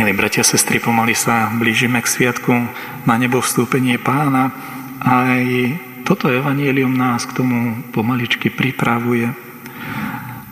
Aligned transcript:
Milí 0.00 0.16
bratia, 0.16 0.40
sestry, 0.40 0.80
pomaly 0.80 1.12
sa 1.12 1.52
blížime 1.52 2.00
k 2.00 2.08
sviatku 2.08 2.56
na 3.04 3.20
nebo 3.20 3.44
vstúpenie 3.44 4.00
pána 4.00 4.48
aj 4.96 5.76
toto 6.08 6.32
evanielium 6.32 6.96
nás 6.96 7.28
k 7.28 7.36
tomu 7.36 7.84
pomaličky 7.92 8.48
pripravuje. 8.48 9.28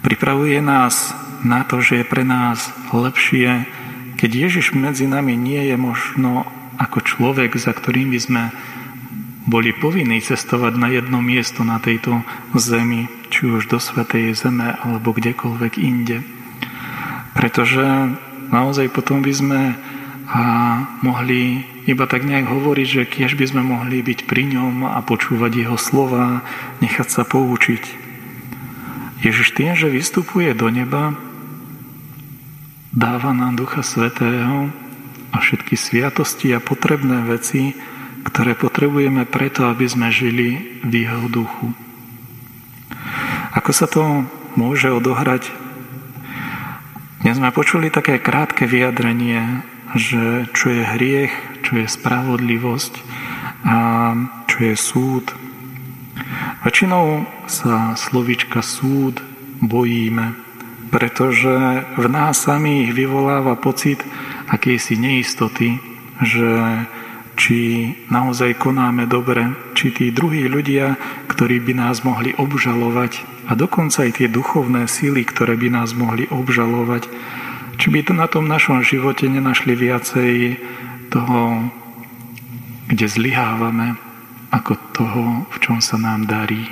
Pripravuje 0.05 0.61
nás 0.61 1.17
na 1.41 1.65
to, 1.65 1.81
že 1.81 2.05
je 2.05 2.05
pre 2.05 2.29
nás 2.29 2.69
lepšie, 2.93 3.65
keď 4.21 4.31
Ježiš 4.37 4.77
medzi 4.77 5.09
nami 5.09 5.33
nie 5.33 5.65
je 5.73 5.81
možno 5.81 6.45
ako 6.77 7.09
človek, 7.09 7.57
za 7.57 7.73
ktorým 7.73 8.13
by 8.13 8.21
sme 8.21 8.43
boli 9.49 9.73
povinní 9.73 10.21
cestovať 10.21 10.77
na 10.77 10.93
jedno 10.93 11.25
miesto 11.25 11.65
na 11.65 11.81
tejto 11.81 12.21
zemi, 12.53 13.09
či 13.33 13.49
už 13.49 13.73
do 13.73 13.81
Svetej 13.81 14.29
Zeme 14.37 14.77
alebo 14.77 15.17
kdekoľvek 15.17 15.73
inde. 15.81 16.21
Pretože 17.33 18.13
naozaj 18.53 18.93
potom 18.93 19.25
by 19.25 19.33
sme 19.33 19.61
a 20.29 20.43
mohli 21.01 21.65
iba 21.89 22.05
tak 22.05 22.21
nejak 22.21 22.53
hovoriť, 22.53 22.89
že 23.01 23.09
kiež 23.09 23.33
by 23.41 23.49
sme 23.49 23.63
mohli 23.65 24.05
byť 24.05 24.29
pri 24.29 24.45
ňom 24.45 24.85
a 24.85 25.01
počúvať 25.01 25.65
jeho 25.65 25.81
slova, 25.81 26.45
nechať 26.85 27.09
sa 27.09 27.23
poučiť. 27.25 27.85
Ježiš 29.25 29.57
tým, 29.57 29.73
že 29.73 29.89
vystupuje 29.89 30.53
do 30.53 30.69
neba, 30.69 31.17
dáva 32.93 33.33
nám 33.33 33.57
Ducha 33.57 33.81
Svetého 33.81 34.69
a 35.33 35.37
všetky 35.41 35.81
sviatosti 35.81 36.53
a 36.53 36.61
potrebné 36.61 37.25
veci, 37.25 37.73
ktoré 38.29 38.53
potrebujeme 38.53 39.25
preto, 39.25 39.65
aby 39.73 39.89
sme 39.89 40.13
žili 40.13 40.79
v 40.85 41.09
jeho 41.09 41.25
duchu. 41.33 41.73
Ako 43.57 43.71
sa 43.73 43.89
to 43.89 44.29
môže 44.61 44.93
odohrať 44.93 45.49
dnes 47.19 47.35
sme 47.35 47.51
počuli 47.51 47.91
také 47.91 48.23
krátke 48.23 48.63
vyjadrenie, 48.63 49.67
že 49.99 50.47
čo 50.55 50.71
je 50.71 50.83
hriech, 50.87 51.35
čo 51.67 51.83
je 51.83 51.87
spravodlivosť 51.91 52.95
a 53.67 53.79
čo 54.47 54.59
je 54.63 54.75
súd. 54.79 55.25
Väčšinou 56.63 57.27
sa 57.51 57.99
slovička 57.99 58.63
súd 58.63 59.19
bojíme, 59.59 60.39
pretože 60.95 61.83
v 61.99 62.07
nás 62.07 62.39
samých 62.39 62.95
vyvoláva 62.95 63.59
pocit 63.59 63.99
akejsi 64.47 64.95
neistoty, 64.95 65.83
že 66.23 66.49
či 67.39 67.95
naozaj 68.11 68.59
konáme 68.59 69.07
dobre, 69.07 69.55
či 69.79 69.95
tí 69.95 70.11
druhí 70.11 70.51
ľudia, 70.51 70.99
ktorí 71.31 71.63
by 71.63 71.73
nás 71.79 72.03
mohli 72.03 72.35
obžalovať 72.35 73.23
a 73.47 73.55
dokonca 73.55 74.05
aj 74.05 74.19
tie 74.19 74.29
duchovné 74.29 74.91
síly, 74.91 75.23
ktoré 75.23 75.55
by 75.55 75.71
nás 75.71 75.95
mohli 75.95 76.27
obžalovať, 76.27 77.07
či 77.79 77.87
by 77.95 78.01
to 78.03 78.13
na 78.13 78.27
tom 78.27 78.51
našom 78.51 78.83
živote 78.83 79.31
nenašli 79.31 79.79
viacej 79.79 80.59
toho, 81.15 81.71
kde 82.91 83.07
zlyhávame, 83.07 83.95
ako 84.51 84.75
toho, 84.91 85.25
v 85.55 85.57
čom 85.63 85.79
sa 85.79 85.95
nám 85.95 86.27
darí. 86.27 86.67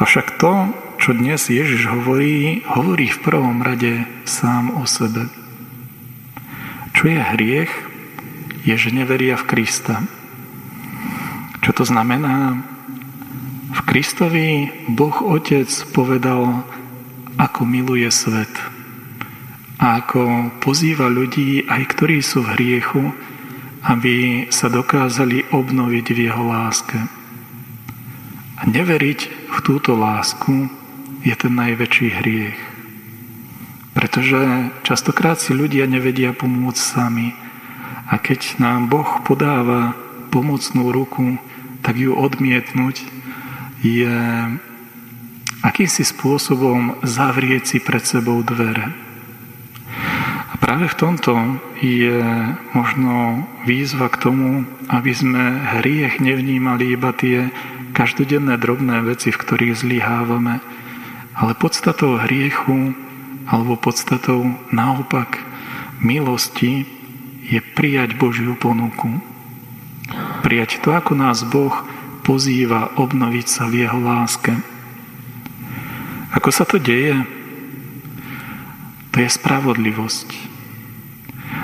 Avšak 0.00 0.40
to, 0.40 0.72
čo 0.96 1.12
dnes 1.12 1.52
Ježiš 1.52 1.84
hovorí, 1.92 2.64
hovorí 2.64 3.12
v 3.12 3.22
prvom 3.22 3.60
rade 3.60 4.08
sám 4.24 4.72
o 4.80 4.88
sebe. 4.88 5.28
Čo 6.96 7.12
je 7.12 7.20
hriech, 7.20 7.91
je, 8.62 8.74
že 8.78 8.94
neveria 8.94 9.34
v 9.34 9.46
Krista. 9.46 10.02
Čo 11.62 11.70
to 11.82 11.84
znamená? 11.86 12.58
V 13.72 13.80
Kristovi 13.88 14.70
Boh 14.90 15.14
Otec 15.22 15.70
povedal, 15.94 16.62
ako 17.38 17.64
miluje 17.64 18.06
svet 18.12 18.50
a 19.82 19.98
ako 19.98 20.54
pozýva 20.62 21.10
ľudí, 21.10 21.66
aj 21.66 21.82
ktorí 21.96 22.22
sú 22.22 22.46
v 22.46 22.52
hriechu, 22.54 23.02
aby 23.82 24.46
sa 24.54 24.70
dokázali 24.70 25.50
obnoviť 25.50 26.06
v 26.14 26.18
jeho 26.30 26.44
láske. 26.46 26.98
A 28.58 28.62
neveriť 28.62 29.20
v 29.50 29.58
túto 29.66 29.98
lásku 29.98 30.70
je 31.26 31.34
ten 31.34 31.50
najväčší 31.50 32.08
hriech. 32.14 32.58
Pretože 33.90 34.70
častokrát 34.86 35.42
si 35.42 35.50
ľudia 35.50 35.90
nevedia 35.90 36.30
pomôcť 36.30 36.78
sami 36.78 37.41
a 38.12 38.20
keď 38.20 38.60
nám 38.60 38.92
Boh 38.92 39.24
podáva 39.24 39.96
pomocnú 40.28 40.92
ruku, 40.92 41.40
tak 41.80 41.96
ju 41.96 42.12
odmietnúť 42.12 43.00
je 43.80 44.12
akýmsi 45.64 46.04
spôsobom 46.04 47.00
zavrieť 47.00 47.62
si 47.64 47.78
pred 47.80 48.04
sebou 48.04 48.44
dvere. 48.44 48.92
A 50.52 50.54
práve 50.60 50.92
v 50.92 50.98
tomto 50.98 51.32
je 51.80 52.20
možno 52.76 53.48
výzva 53.64 54.12
k 54.12 54.20
tomu, 54.20 54.68
aby 54.92 55.12
sme 55.16 55.42
hriech 55.80 56.20
nevnímali 56.20 56.92
iba 56.92 57.16
tie 57.16 57.48
každodenné 57.96 58.60
drobné 58.60 59.02
veci, 59.08 59.32
v 59.32 59.40
ktorých 59.40 59.80
zlyhávame, 59.80 60.60
ale 61.32 61.52
podstatou 61.56 62.20
hriechu 62.20 62.92
alebo 63.48 63.74
podstatou 63.80 64.54
naopak 64.70 65.40
milosti 65.98 67.01
je 67.42 67.58
prijať 67.74 68.14
Božiu 68.14 68.54
ponuku. 68.54 69.18
Prijať 70.42 70.82
to, 70.82 70.94
ako 70.94 71.12
nás 71.18 71.42
Boh 71.46 71.74
pozýva 72.22 72.94
obnoviť 72.94 73.46
sa 73.46 73.66
v 73.66 73.86
Jeho 73.86 73.98
láske. 73.98 74.54
Ako 76.32 76.48
sa 76.54 76.64
to 76.64 76.78
deje? 76.80 77.18
To 79.12 79.20
je 79.20 79.28
spravodlivosť. 79.28 80.28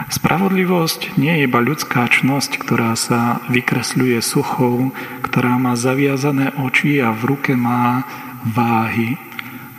Spravodlivosť 0.09 1.17
nie 1.17 1.41
je 1.41 1.45
iba 1.49 1.61
ľudská 1.61 2.09
čnosť, 2.09 2.61
ktorá 2.61 2.93
sa 2.97 3.41
vykresľuje 3.49 4.21
suchou, 4.21 4.93
ktorá 5.25 5.57
má 5.57 5.77
zaviazané 5.77 6.53
oči 6.61 7.01
a 7.01 7.13
v 7.13 7.37
ruke 7.37 7.53
má 7.57 8.05
váhy, 8.45 9.17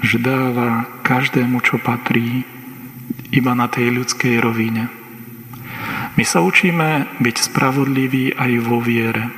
že 0.02 0.18
dáva 0.22 0.90
každému, 1.06 1.62
čo 1.62 1.78
patrí, 1.78 2.46
iba 3.30 3.54
na 3.54 3.70
tej 3.70 3.94
ľudskej 3.94 4.42
rovine. 4.42 4.99
My 6.18 6.24
sa 6.26 6.42
učíme 6.42 7.20
byť 7.22 7.36
spravodliví 7.52 8.34
aj 8.38 8.52
vo 8.66 8.82
viere 8.82 9.30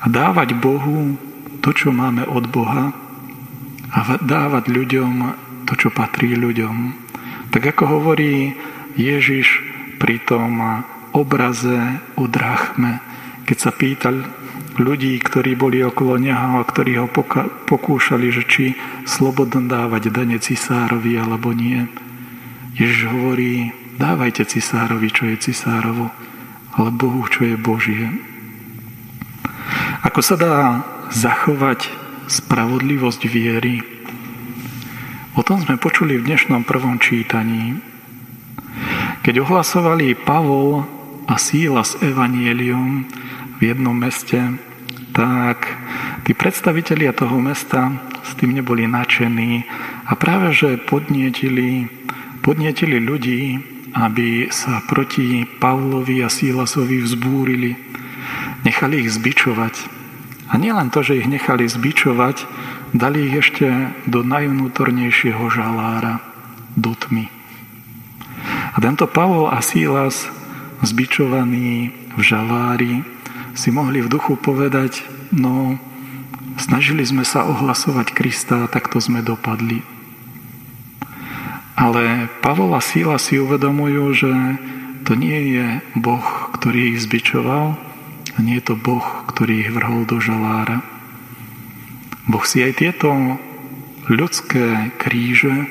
a 0.00 0.06
dávať 0.08 0.56
Bohu 0.56 1.16
to, 1.60 1.70
čo 1.76 1.92
máme 1.92 2.24
od 2.24 2.48
Boha 2.48 2.92
a 3.92 3.98
dávať 4.16 4.72
ľuďom 4.72 5.12
to, 5.68 5.76
čo 5.76 5.88
patrí 5.92 6.32
ľuďom. 6.32 6.76
Tak 7.52 7.76
ako 7.76 7.84
hovorí 8.00 8.56
Ježiš 8.96 9.60
pri 10.00 10.22
tom 10.24 10.82
obraze 11.12 12.00
o 12.16 12.24
drachme, 12.24 13.02
keď 13.44 13.56
sa 13.58 13.70
pýtal 13.74 14.24
ľudí, 14.80 15.18
ktorí 15.20 15.58
boli 15.58 15.84
okolo 15.84 16.16
neho 16.16 16.62
a 16.62 16.64
ktorí 16.64 16.96
ho 16.96 17.10
pokúšali, 17.68 18.32
že 18.32 18.42
či 18.48 18.64
slobodno 19.04 19.68
dávať 19.68 20.08
dane 20.08 20.40
cisárovi 20.40 21.20
alebo 21.20 21.52
nie. 21.52 21.84
Ježiš 22.78 23.10
hovorí, 23.10 23.74
Dávajte 24.00 24.48
cisárovi, 24.48 25.12
čo 25.12 25.28
je 25.28 25.52
cisárovo, 25.52 26.08
ale 26.72 26.88
Bohu, 26.88 27.20
čo 27.28 27.44
je 27.44 27.52
Božie. 27.60 28.08
Ako 30.00 30.24
sa 30.24 30.40
dá 30.40 30.80
zachovať 31.12 31.92
spravodlivosť 32.24 33.28
viery? 33.28 33.84
O 35.36 35.44
tom 35.44 35.60
sme 35.60 35.76
počuli 35.76 36.16
v 36.16 36.32
dnešnom 36.32 36.64
prvom 36.64 36.96
čítaní. 36.96 37.76
Keď 39.20 39.44
ohlasovali 39.44 40.16
Pavol 40.16 40.80
a 41.28 41.36
Síla 41.36 41.84
s 41.84 42.00
Evanielium 42.00 43.04
v 43.60 43.68
jednom 43.68 43.92
meste, 43.92 44.40
tak 45.12 45.76
tí 46.24 46.32
predstavitelia 46.32 47.12
toho 47.12 47.36
mesta 47.36 48.00
s 48.24 48.32
tým 48.40 48.56
neboli 48.56 48.88
nadšení 48.88 49.68
a 50.08 50.16
práve 50.16 50.56
že 50.56 50.80
podnietili, 50.80 51.84
podnietili 52.40 52.96
ľudí, 52.96 53.76
aby 53.94 54.48
sa 54.54 54.82
proti 54.86 55.42
Pavlovi 55.46 56.22
a 56.22 56.28
Sílasovi 56.30 57.02
vzbúrili. 57.02 57.76
Nechali 58.62 59.06
ich 59.06 59.10
zbičovať. 59.14 59.74
A 60.50 60.58
nielen 60.58 60.90
to, 60.90 61.06
že 61.06 61.22
ich 61.22 61.30
nechali 61.30 61.66
zbičovať, 61.70 62.42
dali 62.90 63.30
ich 63.30 63.34
ešte 63.38 63.94
do 64.10 64.26
najvnútornejšieho 64.26 65.46
žalára, 65.46 66.18
do 66.74 66.94
tmy. 66.94 67.30
A 68.74 68.76
tento 68.82 69.06
Pavol 69.06 69.50
a 69.50 69.62
Sílas, 69.62 70.26
zbičovaní 70.82 71.94
v 72.18 72.20
žalári, 72.20 73.06
si 73.54 73.70
mohli 73.70 74.02
v 74.02 74.10
duchu 74.10 74.38
povedať, 74.38 75.02
no, 75.34 75.78
snažili 76.58 77.02
sme 77.02 77.26
sa 77.26 77.46
ohlasovať 77.46 78.14
Krista 78.14 78.66
takto 78.70 78.98
sme 79.02 79.22
dopadli. 79.22 79.99
Ale 81.80 82.28
Pavol 82.44 82.76
a 82.76 82.84
Síla 82.84 83.16
si 83.16 83.40
uvedomujú, 83.40 84.04
že 84.12 84.32
to 85.08 85.16
nie 85.16 85.56
je 85.56 85.66
Boh, 85.96 86.52
ktorý 86.52 86.92
ich 86.92 87.00
zbičoval, 87.08 87.80
a 88.36 88.38
nie 88.44 88.60
je 88.60 88.64
to 88.68 88.76
Boh, 88.76 89.24
ktorý 89.32 89.64
ich 89.64 89.72
vrhol 89.72 90.04
do 90.04 90.20
žalára. 90.20 90.84
Boh 92.28 92.44
si 92.44 92.60
aj 92.60 92.84
tieto 92.84 93.40
ľudské 94.12 94.92
kríže 95.00 95.66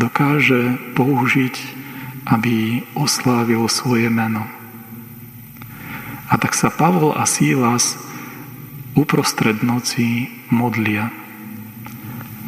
dokáže 0.00 0.80
použiť 0.96 1.84
aby 2.24 2.80
oslávil 2.96 3.68
svoje 3.68 4.08
meno. 4.08 4.48
A 6.32 6.40
tak 6.40 6.56
sa 6.56 6.72
Pavol 6.72 7.12
a 7.12 7.28
Sílas 7.28 8.00
uprostred 8.96 9.60
noci 9.60 10.32
modlia. 10.48 11.12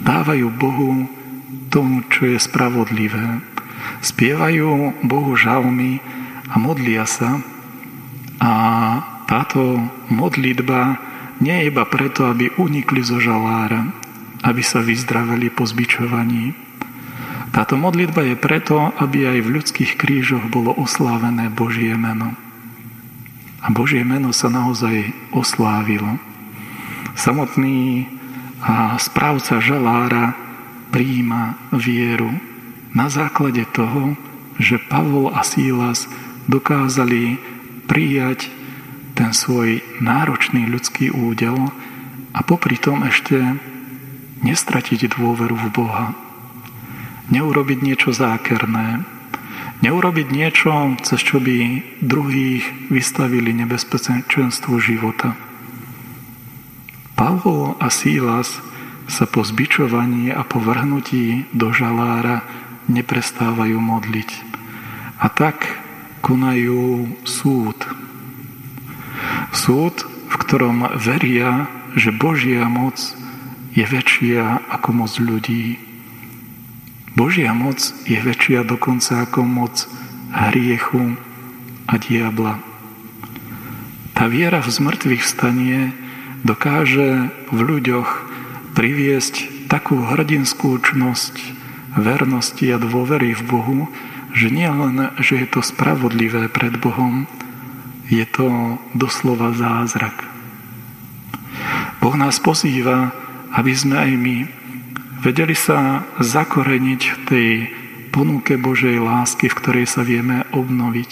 Dávajú 0.00 0.48
Bohu 0.48 0.90
tomu, 1.72 2.06
čo 2.08 2.28
je 2.30 2.38
spravodlivé. 2.38 3.40
Spievajú 4.02 5.00
Bohu 5.06 5.32
žalmy 5.38 6.02
a 6.50 6.58
modlia 6.58 7.04
sa. 7.06 7.42
A 8.42 8.52
táto 9.26 9.80
modlitba 10.12 11.00
nie 11.40 11.52
je 11.52 11.68
iba 11.68 11.84
preto, 11.88 12.28
aby 12.28 12.52
unikli 12.56 13.02
zo 13.02 13.18
žalára, 13.20 13.90
aby 14.44 14.62
sa 14.62 14.80
vyzdraveli 14.80 15.50
po 15.52 15.66
zbičovaní, 15.66 16.66
táto 17.56 17.80
modlitba 17.80 18.20
je 18.20 18.36
preto, 18.36 18.92
aby 19.00 19.32
aj 19.32 19.38
v 19.40 19.52
ľudských 19.56 19.96
krížoch 19.96 20.44
bolo 20.52 20.76
oslávené 20.76 21.48
Božie 21.48 21.96
meno. 21.96 22.36
A 23.64 23.72
Božie 23.72 24.04
meno 24.04 24.28
sa 24.36 24.52
naozaj 24.52 25.16
oslávilo. 25.32 26.20
Samotný 27.16 28.12
a 28.60 29.00
správca 29.00 29.56
žalára 29.56 30.36
príjima 30.96 31.60
vieru 31.76 32.32
na 32.96 33.12
základe 33.12 33.68
toho, 33.76 34.16
že 34.56 34.80
Pavol 34.80 35.28
a 35.28 35.44
Sílas 35.44 36.08
dokázali 36.48 37.36
prijať 37.84 38.48
ten 39.12 39.36
svoj 39.36 39.84
náročný 40.00 40.64
ľudský 40.64 41.12
údel 41.12 41.68
a 42.32 42.40
popri 42.40 42.80
tom 42.80 43.04
ešte 43.04 43.36
nestratiť 44.40 45.12
dôveru 45.12 45.52
v 45.52 45.68
Boha 45.68 46.06
neurobiť 47.30 47.78
niečo 47.82 48.10
zákerné, 48.14 49.02
neurobiť 49.82 50.28
niečo, 50.30 50.94
cez 51.02 51.20
čo 51.22 51.42
by 51.42 51.82
druhých 52.02 52.90
vystavili 52.90 53.50
nebezpečenstvu 53.50 54.74
života. 54.78 55.34
Pavol 57.18 57.74
a 57.82 57.88
Sílas 57.90 58.60
sa 59.06 59.24
po 59.24 59.46
zbičovaní 59.46 60.34
a 60.34 60.42
po 60.42 60.58
vrhnutí 60.58 61.46
do 61.54 61.70
žalára 61.70 62.42
neprestávajú 62.90 63.78
modliť. 63.78 64.30
A 65.22 65.26
tak 65.30 65.80
konajú 66.22 67.14
súd. 67.22 67.78
Súd, 69.54 70.04
v 70.04 70.34
ktorom 70.42 70.90
veria, 70.98 71.70
že 71.96 72.12
Božia 72.12 72.66
moc 72.66 72.98
je 73.72 73.84
väčšia 73.86 74.68
ako 74.68 74.88
moc 74.92 75.12
ľudí. 75.16 75.78
Božia 77.16 77.56
moc 77.56 77.80
je 78.04 78.18
väčšia 78.20 78.66
dokonca 78.66 79.24
ako 79.24 79.40
moc 79.46 79.88
hriechu 80.34 81.16
a 81.88 81.94
diabla. 81.96 82.60
Tá 84.12 84.28
viera 84.28 84.60
v 84.60 84.68
zmrtvých 84.68 85.22
vstanie 85.24 85.92
dokáže 86.44 87.32
v 87.52 87.58
ľuďoch 87.60 88.35
priviesť 88.76 89.66
takú 89.72 90.04
hrdinskú 90.04 90.76
čnosť, 90.76 91.34
vernosti 91.96 92.68
a 92.68 92.76
dôvery 92.76 93.32
v 93.32 93.42
Bohu, 93.48 93.78
že 94.36 94.52
nie 94.52 94.68
len, 94.68 95.16
že 95.16 95.40
je 95.40 95.48
to 95.48 95.64
spravodlivé 95.64 96.52
pred 96.52 96.76
Bohom, 96.76 97.24
je 98.12 98.22
to 98.28 98.76
doslova 98.92 99.56
zázrak. 99.56 100.28
Boh 102.04 102.14
nás 102.14 102.36
pozýva, 102.36 103.16
aby 103.56 103.72
sme 103.72 103.96
aj 103.96 104.12
my 104.12 104.36
vedeli 105.24 105.56
sa 105.56 106.04
zakoreniť 106.20 107.02
v 107.02 107.18
tej 107.24 107.50
ponuke 108.12 108.60
Božej 108.60 109.00
lásky, 109.00 109.48
v 109.48 109.58
ktorej 109.58 109.86
sa 109.88 110.04
vieme 110.04 110.44
obnoviť. 110.52 111.10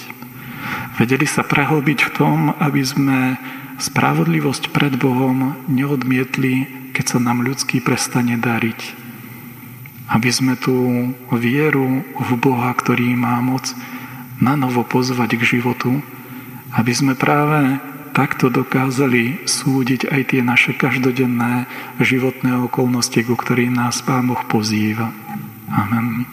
Vedeli 1.01 1.25
sa 1.25 1.43
prehlbiť 1.43 1.99
v 2.07 2.11
tom, 2.13 2.39
aby 2.61 2.85
sme 2.85 3.41
spravodlivosť 3.81 4.71
pred 4.71 4.95
Bohom 5.01 5.57
neodmietli, 5.67 6.84
keď 6.95 7.05
sa 7.05 7.19
nám 7.19 7.43
ľudský 7.43 7.83
prestane 7.83 8.39
dariť. 8.39 9.03
Aby 10.07 10.31
sme 10.31 10.55
tú 10.55 11.11
vieru 11.35 12.07
v 12.07 12.31
Boha, 12.39 12.71
ktorý 12.71 13.19
má 13.19 13.43
moc, 13.43 13.75
na 14.39 14.55
novo 14.55 14.87
pozvať 14.87 15.37
k 15.39 15.59
životu, 15.59 16.03
aby 16.75 16.93
sme 16.95 17.19
práve 17.19 17.79
takto 18.15 18.47
dokázali 18.47 19.43
súdiť 19.47 20.07
aj 20.07 20.21
tie 20.31 20.41
naše 20.43 20.73
každodenné 20.79 21.67
životné 21.99 22.63
okolnosti, 22.71 23.19
ku 23.27 23.35
ktorým 23.35 23.75
nás 23.75 24.03
Pán 24.07 24.31
Boh 24.31 24.43
pozýva. 24.47 25.11
Amen. 25.67 26.31